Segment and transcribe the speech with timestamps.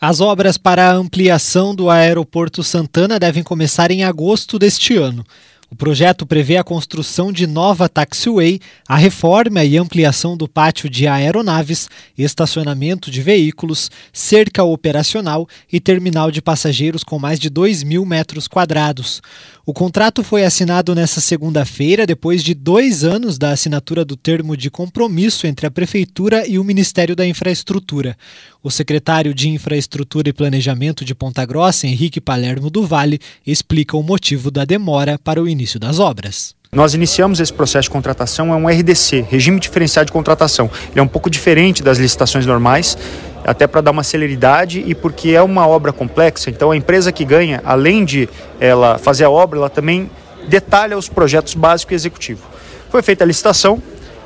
[0.00, 5.24] As obras para a ampliação do Aeroporto Santana devem começar em agosto deste ano.
[5.70, 11.06] O projeto prevê a construção de nova taxiway, a reforma e ampliação do pátio de
[11.06, 18.06] aeronaves, estacionamento de veículos, cerca operacional e terminal de passageiros com mais de 2 mil
[18.06, 19.20] metros quadrados.
[19.66, 24.70] O contrato foi assinado nesta segunda-feira, depois de dois anos da assinatura do termo de
[24.70, 28.16] compromisso entre a Prefeitura e o Ministério da Infraestrutura.
[28.62, 34.02] O secretário de Infraestrutura e Planejamento de Ponta Grossa, Henrique Palermo do Vale, explica o
[34.02, 36.54] motivo da demora para o início das obras.
[36.70, 40.70] Nós iniciamos esse processo de contratação, é um RDC, Regime Diferenciado de Contratação.
[40.90, 42.96] Ele é um pouco diferente das licitações normais,
[43.44, 47.24] até para dar uma celeridade e porque é uma obra complexa, então a empresa que
[47.24, 48.28] ganha, além de
[48.60, 50.10] ela fazer a obra, ela também
[50.46, 52.42] detalha os projetos básico e executivo.
[52.90, 53.82] Foi feita a licitação,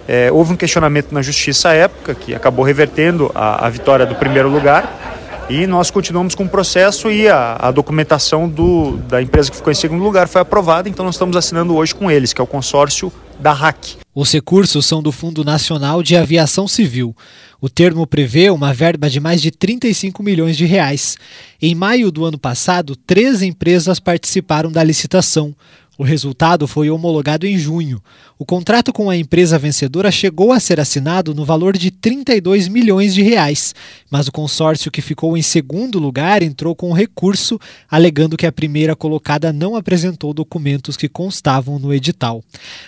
[0.08, 4.14] é, houve um questionamento na justiça à época, que acabou revertendo a, a vitória do
[4.16, 5.01] primeiro lugar,
[5.48, 9.70] e nós continuamos com o processo e a, a, documentação do, da empresa que ficou
[9.70, 12.46] em segundo lugar foi aprovada, então nós estamos assinando hoje com eles, que é o
[12.46, 13.96] consórcio da RAC.
[14.14, 17.16] Os recursos são do Fundo Nacional de Aviação Civil.
[17.60, 21.16] O termo prevê uma verba de mais de 35 milhões de reais.
[21.60, 25.54] Em maio do ano passado, três empresas participaram da licitação.
[26.02, 28.02] O resultado foi homologado em junho.
[28.36, 33.14] O contrato com a empresa vencedora chegou a ser assinado no valor de 32 milhões
[33.14, 33.72] de reais,
[34.10, 37.56] mas o consórcio que ficou em segundo lugar entrou com recurso,
[37.88, 42.42] alegando que a primeira colocada não apresentou documentos que constavam no edital.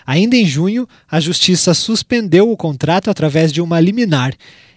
[0.05, 4.35] Ainda em junho, a justiça suspendeu o contrato através de uma liminar.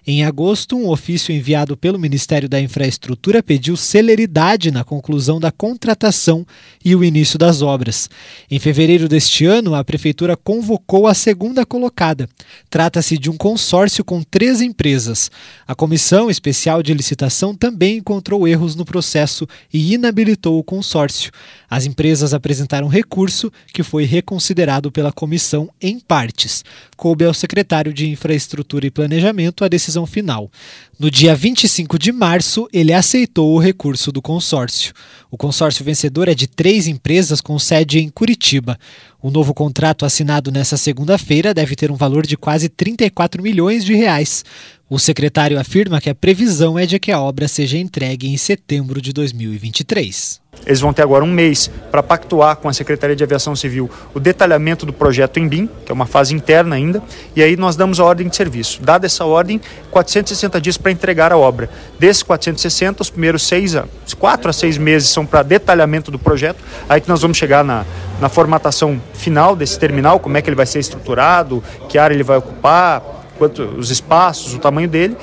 [0.10, 6.48] Em agosto, um ofício enviado pelo Ministério da Infraestrutura pediu celeridade na conclusão da contratação
[6.84, 8.10] e o início das obras.
[8.50, 12.30] Em fevereiro deste ano, a Prefeitura convocou a segunda colocada.
[12.70, 15.30] Trata-se de um consórcio com três empresas.
[15.68, 21.34] A Comissão Especial de Licitação também encontrou erros no processo e inabilitou o consórcio.
[21.70, 26.64] As empresas apresentaram recurso que foi reconsiderado pela comissão em partes.
[26.96, 30.52] Coube ao secretário de Infraestrutura e Planejamento a decisão final.
[31.00, 34.94] No dia 25 de março, ele aceitou o recurso do consórcio.
[35.30, 38.78] O consórcio vencedor é de três empresas com sede em Curitiba.
[39.22, 43.96] O novo contrato assinado nesta segunda-feira deve ter um valor de quase 34 milhões de
[43.96, 44.46] reais.
[44.90, 49.02] O secretário afirma que a previsão é de que a obra seja entregue em setembro
[49.02, 50.40] de 2023.
[50.66, 54.20] Eles vão ter agora um mês para pactuar com a Secretaria de Aviação Civil o
[54.20, 57.04] detalhamento do projeto em BIM, que é uma fase interna ainda,
[57.36, 58.82] e aí nós damos a ordem de serviço.
[58.82, 59.60] Dada essa ordem,
[59.92, 61.70] 460 dias para entregar a obra.
[62.00, 63.76] Desses 460, os primeiros seis,
[64.18, 67.86] quatro a seis meses são para detalhamento do projeto, aí que nós vamos chegar na,
[68.22, 72.24] na formatação final desse terminal, como é que ele vai ser estruturado, que área ele
[72.24, 75.16] vai ocupar, quanto, os espaços, o tamanho dele.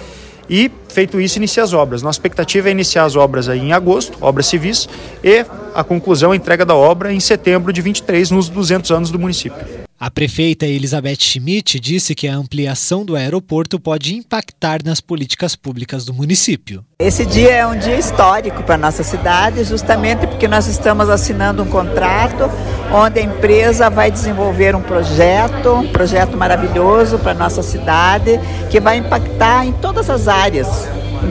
[0.49, 2.03] E, feito isso, inicia as obras.
[2.03, 4.89] Nossa expectativa é iniciar as obras aí em agosto, obras civis,
[5.23, 5.45] e
[5.75, 9.84] a conclusão, a entrega da obra em setembro de 23, nos 200 anos do município.
[10.05, 16.05] A prefeita Elizabeth Schmidt disse que a ampliação do aeroporto pode impactar nas políticas públicas
[16.05, 16.85] do município.
[16.99, 21.63] Esse dia é um dia histórico para a nossa cidade, justamente porque nós estamos assinando
[21.63, 22.51] um contrato
[22.93, 28.39] onde a empresa vai desenvolver um projeto, um projeto maravilhoso para a nossa cidade,
[28.71, 30.69] que vai impactar em todas as áreas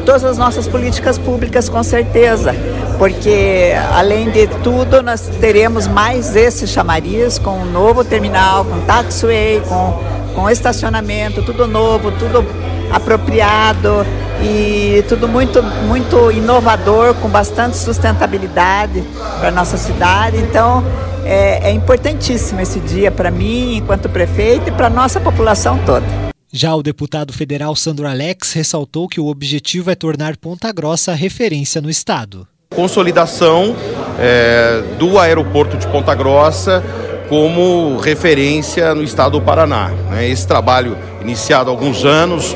[0.06, 2.56] todas as nossas políticas públicas, com certeza,
[2.98, 9.62] porque além de tudo, nós teremos mais esse chamariz com um novo terminal, com taxiway,
[9.68, 10.00] com,
[10.36, 12.46] com estacionamento, tudo novo, tudo
[12.92, 14.06] apropriado
[14.42, 19.04] e tudo muito, muito inovador, com bastante sustentabilidade
[19.40, 20.38] para a nossa cidade.
[20.38, 20.84] Então,
[21.26, 26.33] é, é importantíssimo esse dia para mim, enquanto prefeito, e para a nossa população toda.
[26.56, 31.82] Já o deputado federal Sandro Alex ressaltou que o objetivo é tornar Ponta Grossa referência
[31.82, 32.48] no estado.
[32.70, 33.76] Consolidação
[34.20, 36.84] é, do aeroporto de Ponta Grossa
[37.28, 39.90] como referência no estado do Paraná.
[40.12, 40.30] Né?
[40.30, 42.56] Esse trabalho iniciado há alguns anos,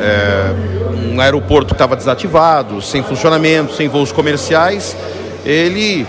[0.00, 4.96] é, um aeroporto que estava desativado, sem funcionamento, sem voos comerciais,
[5.44, 6.06] ele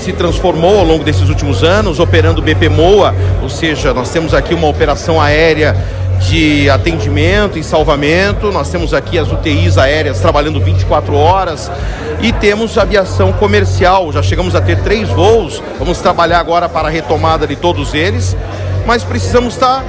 [0.00, 4.66] se transformou ao longo desses últimos anos, operando BPMOA, ou seja, nós temos aqui uma
[4.66, 5.76] operação aérea
[6.20, 8.52] de atendimento e salvamento.
[8.52, 11.70] Nós temos aqui as UTIs aéreas trabalhando 24 horas
[12.20, 14.12] e temos aviação comercial.
[14.12, 15.62] Já chegamos a ter três voos.
[15.78, 18.36] Vamos trabalhar agora para a retomada de todos eles,
[18.86, 19.84] mas precisamos estar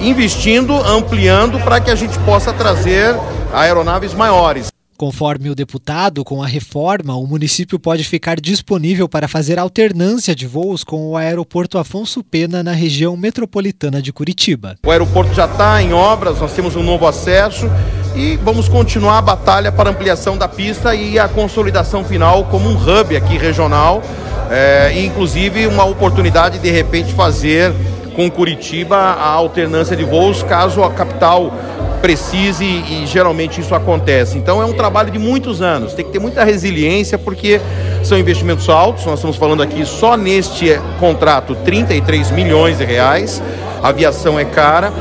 [0.00, 3.14] investindo, ampliando para que a gente possa trazer
[3.52, 4.75] aeronaves maiores.
[4.96, 10.46] Conforme o deputado, com a reforma, o município pode ficar disponível para fazer alternância de
[10.46, 14.76] voos com o aeroporto Afonso Pena na região metropolitana de Curitiba.
[14.86, 17.70] O aeroporto já está em obras, nós temos um novo acesso
[18.14, 22.76] e vamos continuar a batalha para ampliação da pista e a consolidação final como um
[22.76, 24.02] hub aqui regional,
[24.50, 27.70] é, e inclusive uma oportunidade de repente fazer
[28.14, 31.52] com Curitiba a alternância de voos caso a capital
[31.96, 34.38] precise e geralmente isso acontece.
[34.38, 37.60] Então é um trabalho de muitos anos, tem que ter muita resiliência porque
[38.02, 43.42] são investimentos altos, nós estamos falando aqui só neste contrato 33 milhões de reais,
[43.82, 44.92] a aviação é cara,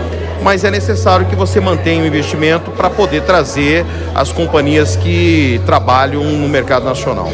[0.42, 6.24] mas é necessário que você mantenha o investimento para poder trazer as companhias que trabalham
[6.24, 7.30] no mercado nacional.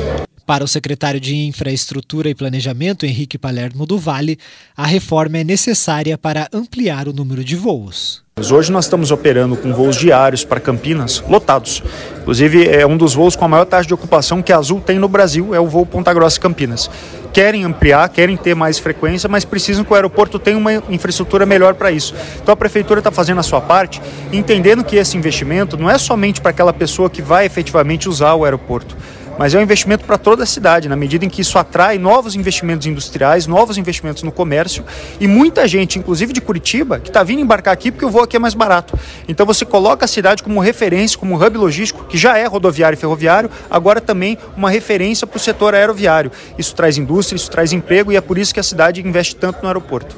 [0.46, 4.38] Para o secretário de Infraestrutura e Planejamento, Henrique Palermo do Vale,
[4.76, 8.24] a reforma é necessária para ampliar o número de voos.
[8.50, 11.84] Hoje nós estamos operando com voos diários para Campinas lotados.
[12.22, 14.98] Inclusive, é um dos voos com a maior taxa de ocupação que a Azul tem
[14.98, 16.90] no Brasil, é o voo Ponta Grossa Campinas.
[17.32, 21.76] Querem ampliar, querem ter mais frequência, mas precisam que o aeroporto tenha uma infraestrutura melhor
[21.76, 22.16] para isso.
[22.42, 24.02] Então a prefeitura está fazendo a sua parte,
[24.34, 28.44] entendendo que esse investimento não é somente para aquela pessoa que vai efetivamente usar o
[28.44, 28.98] aeroporto
[29.38, 32.36] mas é um investimento para toda a cidade, na medida em que isso atrai novos
[32.36, 34.84] investimentos industriais, novos investimentos no comércio
[35.20, 38.36] e muita gente, inclusive de Curitiba, que está vindo embarcar aqui porque o voo aqui
[38.36, 38.98] é mais barato.
[39.28, 43.00] Então você coloca a cidade como referência, como hub logístico, que já é rodoviário e
[43.00, 46.32] ferroviário, agora também uma referência para o setor aeroviário.
[46.58, 49.62] Isso traz indústria, isso traz emprego e é por isso que a cidade investe tanto
[49.62, 50.16] no aeroporto.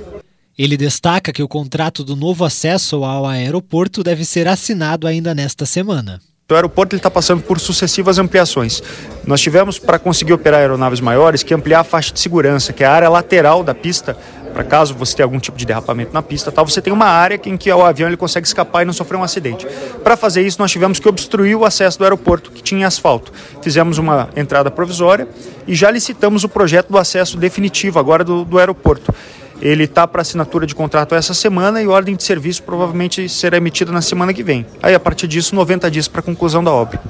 [0.58, 5.66] Ele destaca que o contrato do novo acesso ao aeroporto deve ser assinado ainda nesta
[5.66, 6.22] semana.
[6.52, 8.84] O aeroporto está passando por sucessivas ampliações.
[9.26, 12.86] Nós tivemos, para conseguir operar aeronaves maiores, que ampliar a faixa de segurança, que é
[12.86, 14.18] a área lateral da pista,
[14.54, 17.40] para caso você tenha algum tipo de derrapamento na pista, tal, você tem uma área
[17.46, 19.66] em que o avião ele consegue escapar e não sofrer um acidente.
[20.04, 23.32] Para fazer isso, nós tivemos que obstruir o acesso do aeroporto, que tinha asfalto.
[23.62, 25.30] Fizemos uma entrada provisória
[25.66, 29.16] e já licitamos o projeto do acesso definitivo agora do, do aeroporto.
[29.64, 33.94] Ele está para assinatura de contrato essa semana e ordem de serviço provavelmente será emitida
[33.94, 34.66] na semana que vem.
[34.82, 37.02] Aí, a partir disso, 90 dias para conclusão da obra.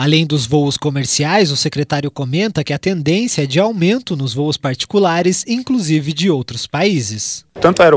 [0.00, 4.56] Além dos voos comerciais, o secretário comenta que a tendência é de aumento nos voos
[4.56, 7.44] particulares, inclusive de outros países.
[7.60, 7.88] Tanto é,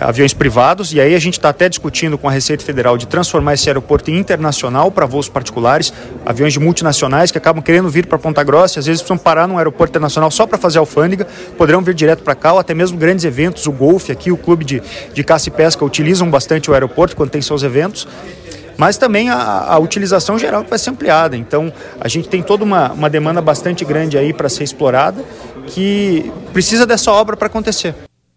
[0.00, 3.54] aviões privados, e aí a gente está até discutindo com a Receita Federal de transformar
[3.54, 5.92] esse aeroporto em internacional para voos particulares,
[6.24, 9.48] aviões de multinacionais que acabam querendo vir para Ponta Grossa e às vezes precisam parar
[9.48, 11.26] num aeroporto internacional só para fazer alfândega,
[11.56, 14.64] poderão vir direto para cá, ou até mesmo grandes eventos, o Golf aqui, o clube
[14.64, 14.80] de,
[15.12, 18.06] de caça e pesca utilizam bastante o aeroporto quando tem seus eventos
[18.78, 21.36] mas também a, a, utilização geral que vai ser ampliada.
[21.36, 21.70] Então,
[22.00, 25.22] a gente tem toda uma, uma demanda bastante grande aí para ser explorada,
[25.66, 27.94] que precisa dessa obra para acontecer.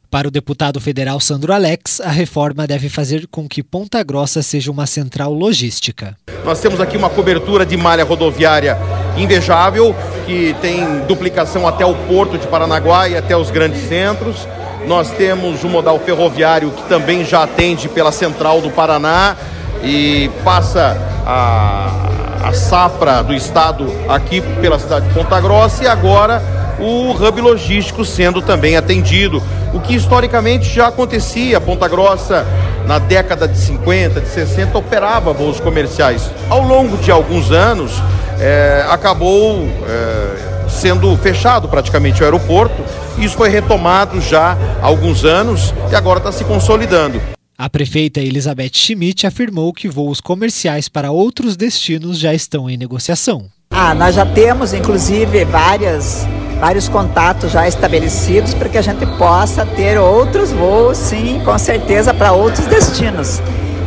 [0.10, 4.70] Para o deputado federal Sandro Alex, a reforma deve fazer com que Ponta Grossa seja
[4.70, 6.18] uma central logística.
[6.44, 8.78] Nós temos aqui uma cobertura de malha rodoviária
[9.16, 9.96] invejável,
[10.26, 14.48] que tem duplicação até o porto de Paranaguá e até os grandes centros.
[14.86, 19.38] Nós temos o modal ferroviário que também já atende pela central do Paraná
[19.84, 26.42] e passa a, a safra do estado aqui pela cidade de Ponta Grossa e agora
[26.80, 29.42] o hub logístico sendo também atendido,
[29.74, 31.62] o que historicamente já acontecia.
[31.62, 32.46] Ponta Grossa,
[32.88, 36.30] na década de 50, de 60, operava voos comerciais.
[36.50, 38.02] Ao longo de alguns anos,
[38.40, 42.84] é, acabou é, sendo fechado praticamente o aeroporto.
[43.18, 47.22] Isso foi retomado já há alguns anos e agora está se consolidando.
[47.62, 53.46] A prefeita Elizabeth Schmidt afirmou que voos comerciais para outros destinos já estão em negociação.
[53.70, 56.26] Ah, nós já temos, inclusive, várias,
[56.60, 62.16] vários contatos já estabelecidos para que a gente possa ter outros voos, sim, com certeza,
[62.16, 63.40] para outros destinos.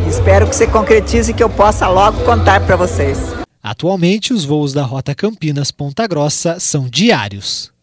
[0.09, 3.19] Espero que se concretize e que eu possa logo contar para vocês.
[3.61, 7.74] Atualmente, os voos da Rota Campinas-Ponta Grossa são diários.